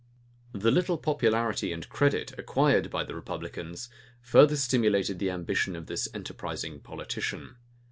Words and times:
[]The 0.51 0.71
little 0.71 0.97
popularity 0.97 1.71
and 1.71 1.87
credit 1.87 2.33
acquired 2.35 2.89
by 2.89 3.03
the 3.03 3.13
republicans, 3.13 3.87
further 4.19 4.55
stimulated 4.55 5.19
the 5.19 5.29
ambition 5.29 5.75
of 5.75 5.85
this 5.85 6.07
enterprising 6.11 6.79
politician. 6.79 7.57